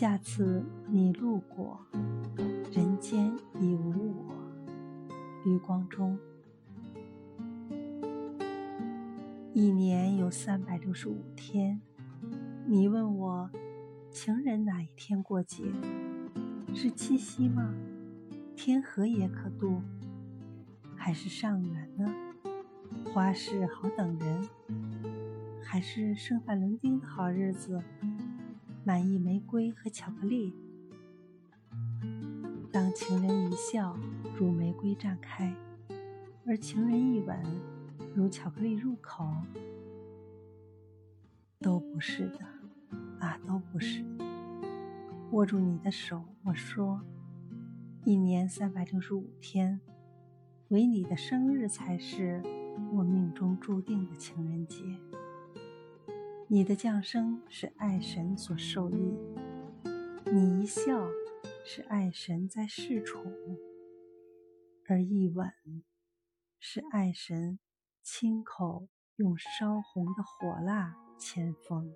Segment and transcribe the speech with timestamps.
[0.00, 1.84] 下次你路过，
[2.70, 4.32] 人间已无我。
[5.44, 6.16] 余光中。
[9.52, 11.80] 一年有三百六十五天，
[12.64, 13.50] 你问我，
[14.12, 15.64] 情人哪一天过节？
[16.72, 17.74] 是七夕吗？
[18.54, 19.82] 天河也可渡，
[20.94, 22.14] 还是上元呢？
[23.12, 24.48] 花市好等人，
[25.60, 27.82] 还是圣范伦丁的好日子？
[28.88, 30.54] 满意玫瑰和巧克力。
[32.72, 33.94] 当情人一笑，
[34.34, 35.52] 如玫瑰绽开；
[36.46, 37.38] 而情人一吻，
[38.14, 39.30] 如巧克力入口。
[41.60, 42.38] 都不是的，
[43.20, 44.02] 啊，都不是。
[45.32, 47.02] 握住你的手，我说：
[48.06, 49.82] 一年三百六十五天，
[50.68, 52.42] 唯你的生日才是
[52.94, 54.82] 我命中注定的情人节。
[56.50, 59.14] 你的降生是爱神所授意，
[60.32, 61.06] 你一笑
[61.62, 63.22] 是爱神在侍宠，
[64.88, 65.52] 而一吻
[66.58, 67.58] 是爱神
[68.02, 71.94] 亲口用烧红的火蜡签封。